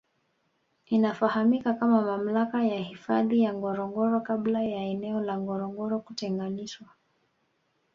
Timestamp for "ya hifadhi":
2.63-3.39